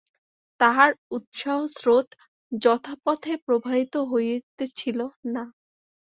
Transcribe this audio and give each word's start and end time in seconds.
তাঁহার 0.59 0.91
উৎসাহস্রোত 1.11 2.07
যথাপথে 2.51 3.33
প্রবাহিত 3.45 3.93
হইতেছিল 4.11 4.99
না। 5.25 5.43